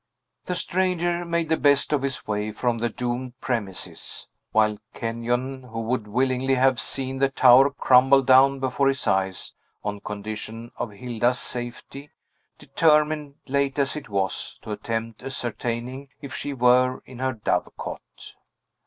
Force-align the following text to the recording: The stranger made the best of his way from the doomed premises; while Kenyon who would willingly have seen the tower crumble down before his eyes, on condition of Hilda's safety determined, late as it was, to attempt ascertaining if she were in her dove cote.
The 0.45 0.55
stranger 0.55 1.23
made 1.25 1.49
the 1.49 1.57
best 1.57 1.93
of 1.93 2.01
his 2.01 2.25
way 2.25 2.51
from 2.51 2.79
the 2.79 2.89
doomed 2.89 3.39
premises; 3.39 4.27
while 4.51 4.79
Kenyon 4.95 5.61
who 5.61 5.79
would 5.81 6.07
willingly 6.07 6.55
have 6.55 6.79
seen 6.79 7.19
the 7.19 7.29
tower 7.29 7.69
crumble 7.69 8.23
down 8.23 8.59
before 8.59 8.87
his 8.87 9.05
eyes, 9.05 9.53
on 9.83 9.99
condition 9.99 10.71
of 10.75 10.89
Hilda's 10.89 11.37
safety 11.37 12.09
determined, 12.57 13.35
late 13.45 13.77
as 13.77 13.95
it 13.95 14.09
was, 14.09 14.57
to 14.63 14.71
attempt 14.71 15.21
ascertaining 15.21 16.09
if 16.19 16.33
she 16.33 16.51
were 16.51 17.03
in 17.05 17.19
her 17.19 17.33
dove 17.33 17.69
cote. 17.77 18.33